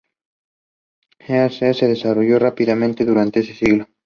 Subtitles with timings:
[1.19, 3.87] El East End se desarrolló rápidamente durante ese siglo.